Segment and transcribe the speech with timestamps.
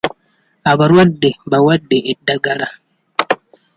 [0.71, 2.67] Abalwadde mbawadde eddagala.